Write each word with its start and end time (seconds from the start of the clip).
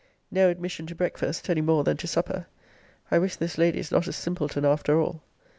No 0.31 0.49
admission 0.49 0.87
to 0.87 0.95
breakfast, 0.95 1.47
any 1.47 1.61
more 1.61 1.83
than 1.83 1.95
to 1.97 2.07
supper. 2.07 2.47
I 3.11 3.19
wish 3.19 3.35
this 3.35 3.59
lady 3.59 3.77
is 3.77 3.91
not 3.91 4.07
a 4.07 4.11
simpleton, 4.11 4.65
after 4.65 4.99
all. 4.99 5.21